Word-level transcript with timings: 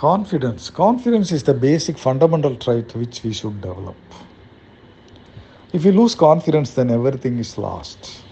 Confidence. 0.00 0.70
Confidence 0.70 1.30
is 1.30 1.42
the 1.42 1.52
basic 1.52 1.98
fundamental 1.98 2.56
trait 2.56 2.94
which 2.96 3.22
we 3.22 3.34
should 3.34 3.60
develop. 3.60 3.96
If 5.74 5.84
we 5.84 5.90
lose 5.90 6.14
confidence, 6.14 6.72
then 6.72 6.90
everything 6.90 7.38
is 7.38 7.58
lost. 7.58 8.24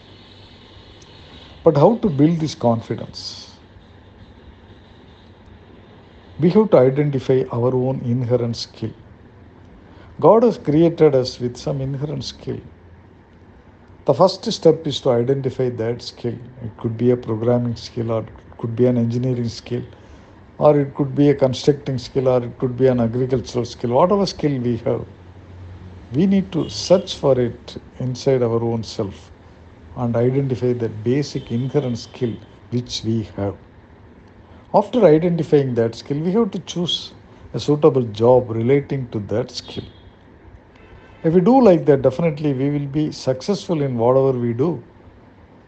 But 1.64 1.76
how 1.76 1.96
to 1.96 2.08
build 2.08 2.40
this 2.40 2.54
confidence? 2.54 3.52
We 6.40 6.48
have 6.48 6.70
to 6.70 6.78
identify 6.78 7.44
our 7.52 7.74
own 7.74 8.00
inherent 8.00 8.56
skill. 8.56 8.94
God 10.20 10.44
has 10.44 10.56
created 10.56 11.14
us 11.14 11.38
with 11.38 11.58
some 11.58 11.82
inherent 11.82 12.24
skill. 12.24 12.62
The 14.06 14.14
first 14.14 14.50
step 14.50 14.86
is 14.86 15.02
to 15.02 15.10
identify 15.10 15.68
that 15.68 16.00
skill. 16.00 16.38
It 16.62 16.74
could 16.78 16.96
be 16.96 17.10
a 17.10 17.16
programming 17.18 17.76
skill, 17.76 18.10
or 18.12 18.22
it 18.22 18.56
could 18.56 18.74
be 18.74 18.86
an 18.86 18.96
engineering 18.96 19.50
skill, 19.50 19.82
or 20.58 20.78
it 20.78 20.94
could 20.94 21.14
be 21.14 21.30
a 21.30 21.34
constructing 21.34 21.98
skill, 21.98 22.28
or 22.28 22.44
it 22.44 22.58
could 22.58 22.76
be 22.76 22.86
an 22.88 23.00
agricultural 23.00 23.64
skill. 23.64 23.90
Whatever 23.92 24.26
skill 24.26 24.60
we 24.60 24.76
have, 24.78 25.06
we 26.12 26.26
need 26.26 26.52
to 26.52 26.68
search 26.68 27.14
for 27.16 27.38
it 27.40 27.76
inside 27.98 28.42
our 28.42 28.62
own 28.62 28.82
self 28.84 29.30
and 29.96 30.16
identify 30.16 30.72
that 30.74 31.02
basic 31.04 31.50
inherent 31.50 31.98
skill 31.98 32.34
which 32.70 33.02
we 33.04 33.22
have. 33.36 33.56
After 34.74 35.04
identifying 35.04 35.74
that 35.74 35.94
skill, 35.94 36.20
we 36.20 36.32
have 36.32 36.50
to 36.52 36.58
choose 36.60 37.14
a 37.52 37.60
suitable 37.60 38.02
job 38.02 38.50
relating 38.50 39.08
to 39.10 39.18
that 39.20 39.50
skill. 39.50 39.84
If 41.22 41.34
we 41.34 41.40
do 41.40 41.60
like 41.62 41.84
that, 41.86 42.02
definitely 42.02 42.52
we 42.54 42.70
will 42.70 42.86
be 42.86 43.12
successful 43.12 43.82
in 43.82 43.96
whatever 43.98 44.32
we 44.38 44.52
do 44.52 44.82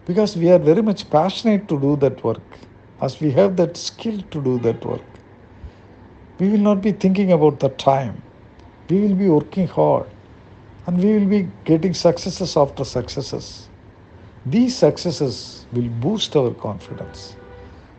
because 0.07 0.37
we 0.37 0.51
are 0.51 0.59
very 0.59 0.83
much 0.83 1.11
passionate 1.11 1.69
to 1.69 1.79
do 1.81 1.97
that 1.97 2.23
work 2.25 2.59
as 3.01 3.21
we 3.21 3.31
have 3.31 3.57
that 3.57 3.77
skill 3.77 4.21
to 4.31 4.43
do 4.43 4.59
that 4.61 4.85
work. 4.85 5.03
We 6.39 6.49
will 6.49 6.59
not 6.59 6.83
be 6.83 6.93
thinking 6.93 7.33
about 7.33 7.61
the 7.61 7.69
time, 7.71 8.23
we 8.89 9.01
will 9.01 9.15
be 9.15 9.29
working 9.29 9.67
hard 9.69 10.07
and 10.87 11.03
we 11.03 11.19
will 11.19 11.27
be 11.27 11.49
getting 11.65 11.95
successes 11.95 12.57
after 12.57 12.85
successes. 12.85 13.69
These 14.47 14.77
successes 14.77 15.67
will 15.73 15.89
boost 15.89 16.35
our 16.37 16.53
confidence. 16.55 17.37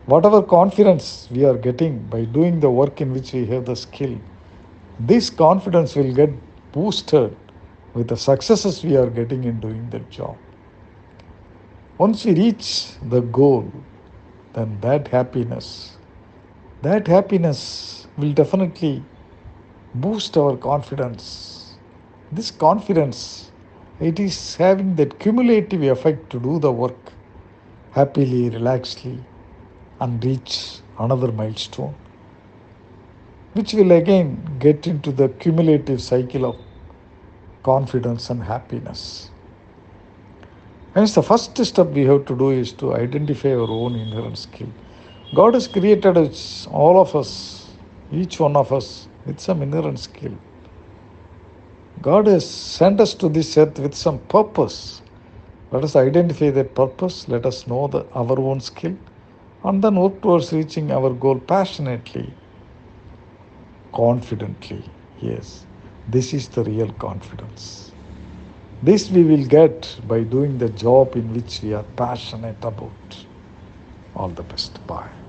Whatever 0.06 0.42
confidence 0.42 1.28
we 1.30 1.44
are 1.44 1.56
getting 1.56 1.98
by 2.08 2.24
doing 2.24 2.60
the 2.60 2.70
work 2.70 3.00
in 3.00 3.12
which 3.12 3.32
we 3.32 3.46
have 3.46 3.64
the 3.66 3.76
skill, 3.76 4.18
this 4.98 5.30
confidence 5.30 5.94
will 5.94 6.12
get 6.12 6.30
boosted 6.72 7.36
with 7.94 8.08
the 8.08 8.16
successes 8.16 8.82
we 8.82 8.96
are 8.96 9.08
getting 9.08 9.44
in 9.44 9.60
doing 9.60 9.88
that 9.90 10.10
job. 10.10 10.36
Once 11.98 12.24
we 12.24 12.34
reach 12.34 12.96
the 13.10 13.20
goal, 13.20 13.70
then 14.54 14.78
that 14.80 15.08
happiness, 15.08 15.96
that 16.82 17.06
happiness 17.08 18.06
will 18.18 18.32
definitely 18.32 19.04
boost 19.94 20.36
our 20.36 20.56
confidence. 20.56 21.76
This 22.32 22.50
confidence, 22.50 23.50
it 24.00 24.20
is 24.20 24.56
having 24.56 24.96
that 24.96 25.18
cumulative 25.18 25.82
effect 25.82 26.30
to 26.30 26.40
do 26.40 26.58
the 26.58 26.72
work 26.72 27.12
happily, 27.92 28.50
relaxedly, 28.50 29.24
and 30.00 30.24
reach 30.24 30.80
another 30.98 31.32
milestone, 31.32 31.94
which 33.54 33.74
will 33.74 33.92
again 33.92 34.56
get 34.60 34.86
into 34.86 35.12
the 35.12 35.28
cumulative 35.28 36.02
cycle 36.02 36.46
of 36.46 36.56
confidence 37.64 38.30
and 38.30 38.44
happiness. 38.44 39.31
Hence, 40.94 41.14
the 41.14 41.22
first 41.22 41.56
step 41.64 41.88
we 41.88 42.04
have 42.06 42.26
to 42.26 42.36
do 42.36 42.50
is 42.50 42.72
to 42.74 42.94
identify 42.94 43.52
our 43.54 43.70
own 43.70 43.94
inherent 43.96 44.38
skill. 44.38 44.68
God 45.34 45.54
has 45.54 45.68
created 45.68 46.18
us, 46.18 46.66
all 46.70 47.00
of 47.00 47.16
us, 47.16 47.68
each 48.12 48.40
one 48.40 48.56
of 48.56 48.72
us, 48.72 49.08
with 49.26 49.40
some 49.40 49.62
inherent 49.62 50.00
skill. 50.00 50.36
God 52.02 52.26
has 52.28 52.48
sent 52.50 53.00
us 53.00 53.14
to 53.16 53.28
this 53.30 53.56
earth 53.58 53.78
with 53.78 53.94
some 53.94 54.20
purpose. 54.20 55.02
Let 55.72 55.84
us 55.84 55.96
identify 55.96 56.50
that 56.50 56.74
purpose, 56.74 57.28
let 57.28 57.46
us 57.46 57.66
know 57.66 57.88
the, 57.88 58.06
our 58.14 58.38
own 58.40 58.60
skill, 58.60 58.96
and 59.64 59.82
then 59.84 59.96
work 59.96 60.22
towards 60.22 60.52
reaching 60.52 60.92
our 60.92 61.10
goal 61.14 61.40
passionately, 61.40 62.34
confidently. 63.94 64.84
Yes. 65.20 65.66
This 66.08 66.34
is 66.34 66.48
the 66.48 66.64
real 66.64 66.92
confidence. 66.94 67.91
This 68.82 69.10
we 69.10 69.22
will 69.22 69.44
get 69.46 69.98
by 70.08 70.24
doing 70.24 70.58
the 70.58 70.68
job 70.68 71.16
in 71.16 71.32
which 71.32 71.62
we 71.62 71.72
are 71.72 71.84
passionate 71.84 72.64
about. 72.64 73.26
All 74.14 74.28
the 74.28 74.42
best. 74.42 74.84
Bye. 74.86 75.21